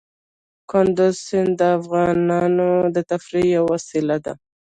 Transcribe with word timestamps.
کندز 0.71 1.15
سیند 1.25 1.51
د 1.59 1.61
افغانانو 1.77 2.71
د 2.95 2.97
تفریح 3.11 3.47
یوه 3.55 3.67
وسیله 3.73 4.15
ده. 4.25 4.33